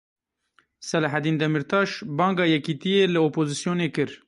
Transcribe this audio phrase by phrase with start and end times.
[0.89, 4.11] Selahedîn Demirtaş banga yekitiyê li opozîsyonê kir.